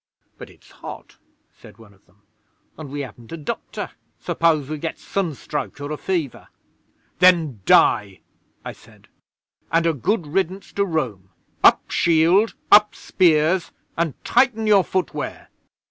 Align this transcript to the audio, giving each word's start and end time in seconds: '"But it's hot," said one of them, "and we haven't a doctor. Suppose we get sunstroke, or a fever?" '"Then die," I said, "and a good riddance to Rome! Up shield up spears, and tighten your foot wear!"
'"But 0.39 0.49
it's 0.49 0.71
hot," 0.71 1.17
said 1.53 1.77
one 1.77 1.93
of 1.93 2.07
them, 2.07 2.23
"and 2.75 2.89
we 2.91 3.01
haven't 3.01 3.31
a 3.31 3.37
doctor. 3.37 3.91
Suppose 4.19 4.67
we 4.67 4.79
get 4.79 4.97
sunstroke, 4.97 5.79
or 5.79 5.91
a 5.91 5.95
fever?" 5.95 6.47
'"Then 7.19 7.61
die," 7.67 8.21
I 8.65 8.71
said, 8.73 9.09
"and 9.71 9.85
a 9.85 9.93
good 9.93 10.25
riddance 10.25 10.73
to 10.73 10.85
Rome! 10.85 11.29
Up 11.63 11.91
shield 11.91 12.55
up 12.71 12.95
spears, 12.95 13.69
and 13.95 14.15
tighten 14.25 14.65
your 14.65 14.83
foot 14.83 15.13
wear!" 15.13 15.49